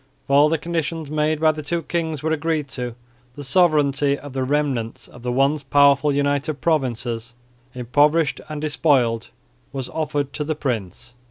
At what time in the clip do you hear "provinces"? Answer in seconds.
6.59-7.35